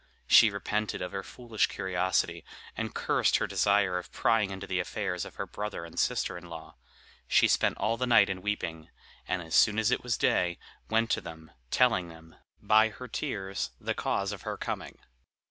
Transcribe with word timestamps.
She 0.25 0.49
repented 0.49 0.99
of 1.03 1.11
her 1.11 1.21
foolish 1.21 1.67
curiosity, 1.67 2.43
and 2.75 2.95
cursed 2.95 3.35
her 3.37 3.45
desire 3.45 3.99
of 3.99 4.11
prying 4.11 4.49
into 4.49 4.65
the 4.65 4.79
affairs 4.79 5.25
of 5.25 5.35
her 5.35 5.45
brother 5.45 5.85
and 5.85 5.99
sister 5.99 6.35
in 6.39 6.49
law. 6.49 6.75
She 7.27 7.47
spent 7.47 7.77
all 7.77 7.97
the 7.97 8.07
night 8.07 8.27
in 8.27 8.41
weeping; 8.41 8.89
and, 9.27 9.43
as 9.43 9.53
soon 9.53 9.77
as 9.77 9.91
it 9.91 10.01
was 10.01 10.17
day, 10.17 10.57
went 10.89 11.11
to 11.11 11.21
them, 11.21 11.51
telling 11.69 12.07
them, 12.07 12.35
by 12.59 12.89
her 12.89 13.07
tears, 13.07 13.69
the 13.79 13.93
cause 13.93 14.31
of 14.31 14.41
her 14.41 14.57
coming. 14.57 14.97